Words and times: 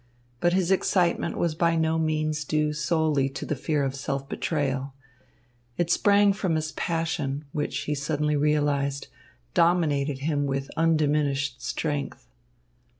But 0.39 0.53
his 0.53 0.71
excitement 0.71 1.37
was 1.37 1.53
by 1.53 1.75
no 1.75 1.99
means 1.99 2.43
due 2.43 2.73
solely 2.73 3.29
to 3.29 3.45
the 3.45 3.55
fear 3.55 3.83
of 3.83 3.93
self 3.93 4.27
betrayal. 4.27 4.95
It 5.77 5.91
sprang 5.91 6.33
from 6.33 6.55
his 6.55 6.71
passion, 6.71 7.45
which, 7.51 7.81
he 7.81 7.93
suddenly 7.93 8.35
realised, 8.35 9.09
dominated 9.53 10.17
him 10.21 10.47
with 10.47 10.71
undiminished 10.75 11.61
strength. 11.61 12.25